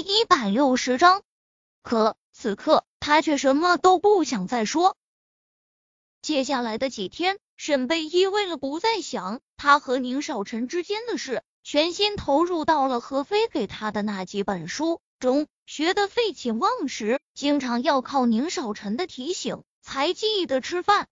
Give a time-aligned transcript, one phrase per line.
[0.00, 1.22] 一百六十章，
[1.82, 4.96] 可此刻他却什么都不想再说。
[6.22, 21.08] 接下来的几天，沈贝依为了不再想他和宁少臣之间的事，全心投入到了何飞给他的那几本书中，学得废寝忘食，经常要靠宁少臣的提醒才记得吃饭。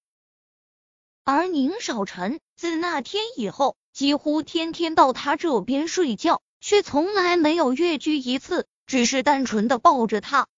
[1.24, 6.40] 而宁少臣自那天以后，几乎天天到他这边睡觉。
[6.60, 10.48] 却从来没有越距一次，只是单纯的抱着他。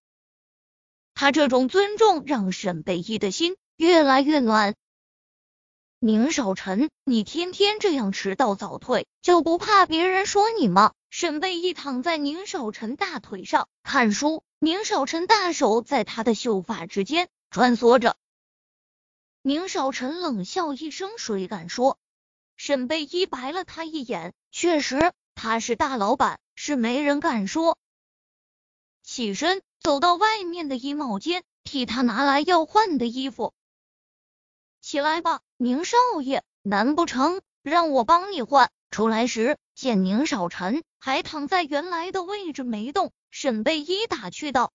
[1.13, 4.75] 他这种尊重让沈贝依的心越来越暖。
[5.99, 10.95] 宁少臣，你天天这样迟到早退，就不怕别人说你吗？
[11.11, 18.17] 沈贝依躺在宁少臣大腿上看书，宁少臣大手在他的秀发之间穿梭着。
[19.43, 21.99] 宁少臣冷笑一声：“谁敢说？”
[22.57, 25.13] 沈贝依白了他一眼，确实。
[25.35, 27.77] 他是大老板，是没人敢说。
[29.13, 33.53] 起身走到外面的衣帽间，替他拿来要换的衣服。
[34.81, 38.71] 起来吧，宁少爷，难不成让我帮你换？
[38.93, 44.71] 出来时见宁少臣还躺在原来的位置没动，沈贝依打趣道。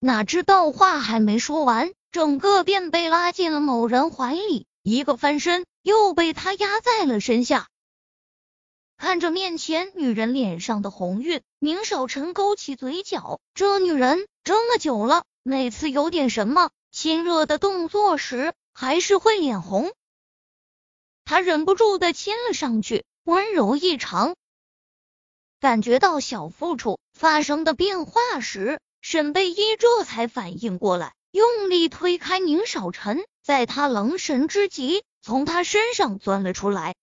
[0.00, 7.68] 哪知道话还没说完，整个便被拉进了某人怀里，一个翻身又被他压在了身下。
[8.96, 13.40] 看着面前女人脸上的红晕，宁少臣勾起嘴角。
[13.54, 19.92] 这女人这么久了，每次有点什么亲热的动作时，还是会脸红。
[21.24, 24.36] 他忍不住的亲了上去，温柔异常。
[25.60, 36.94] 感觉到小腹处发生的变化时，沈贝依这才反应过来，用力推开宁少臣，在他愣神之际，从他身上钻了出来。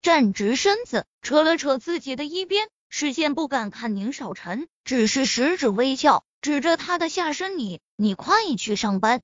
[0.00, 9.20] 站直身子，扯了扯自己的衣边，视线不敢看宁少臣，只是食指微翘，指着他的下身：“你，你快去上班。”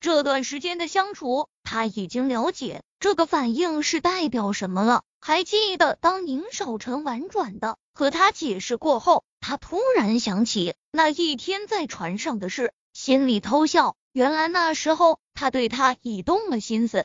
[0.00, 5.02] 这段时间的相处，他已经了解这个反应是代表什么了。
[5.20, 13.96] 还记得当宁少臣婉转的和他解释过后，他突然想起那一天在船上的事，心里偷笑。
[14.12, 17.04] 原来那时候他对他已动了心思。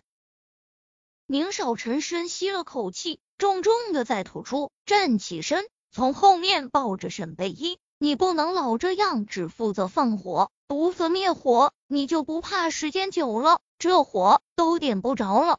[1.28, 11.74] 宁少臣深吸了口气，重重的再吐出，站起身，从后面抱着沈贝依：“你不能老这样，只负责放火，不负责灭火。
[11.88, 15.58] 你就不怕时间久了，这火都点不着了？”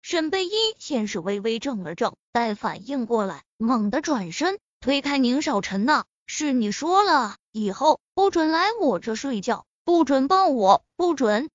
[0.00, 11.50] 沈贝依先是微微怔了怔，待反应过来，猛地转身推开宁少臣：“呐，是你说了，以后不准来我这睡觉，不准抱我，不准。”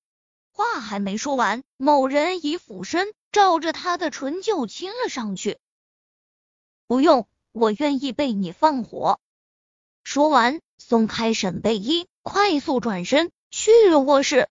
[0.52, 3.08] 话还没说完，某人已俯身。
[3.36, 5.60] 照着他的唇就亲了上去。
[6.88, 9.20] 不用，我愿意被你放火。
[10.06, 14.48] 说完，松开沈贝依，快速转身去了卧室。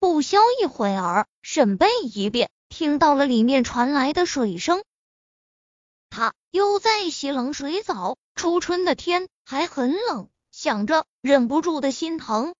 [0.00, 4.82] 不消一会儿，沈贝依便听到了里面传来的水声。
[6.10, 12.56] 他又在洗冷水澡，初春的天还很冷，想着忍不住的心疼。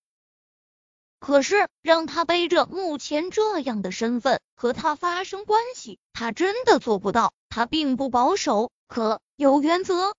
[1.23, 7.33] 可是让他背着目前这样的身份和他发生关系，他真的做不到。
[7.47, 10.15] 他并不保守，可有原则。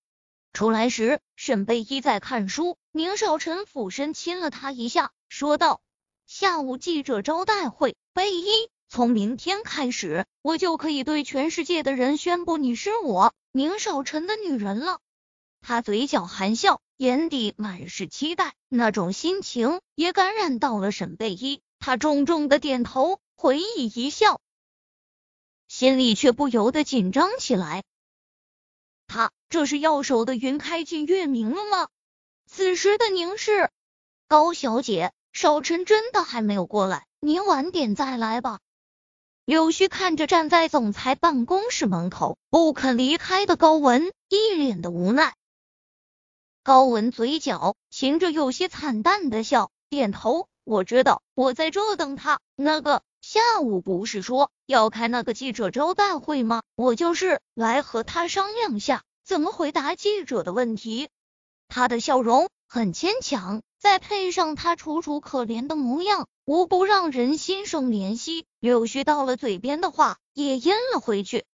[0.55, 5.83] 出来时，沈贝依在看书，宁少臣俯身亲了他一下，说道
[6.27, 15.01] ：“下午记者招待会，贝依，从明天开始，我就可以对全世界的人宣布你是我宁少臣的女人了。”
[15.67, 16.81] 他嘴角含笑。
[16.97, 21.61] 眼底满是期待，那种心情也感染到了沈贝依。
[21.81, 24.41] 他重重的点头，回忆一笑，
[25.67, 27.83] 心里却不由得紧张起来。
[29.09, 31.89] 他这是要守的云开进月明了吗？
[32.47, 33.71] 此时的宁氏
[34.29, 38.61] 高小姐，少臣真的还没有过来，您晚点再来吧。
[39.45, 45.35] 柳絮看着站在总裁办公室门口不肯离开的高文，一脸的无奈。
[46.65, 50.49] 高文嘴角噙着有些惨淡的笑，点头。
[50.65, 52.41] 我知道，我在这等他。
[52.57, 56.63] 那个下午不是说要开那个记者招待会吗？
[56.75, 61.11] 我就是来和他商量下怎么回答记者的问题。
[61.69, 68.47] 他的笑容很牵强，再配上他楚楚可怜的模样，无不让人心生怜惜。
[68.59, 71.45] 柳絮到了嘴边的话也咽了回去。